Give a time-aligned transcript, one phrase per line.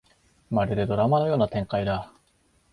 [0.49, 2.11] まるでドラマのような展開だ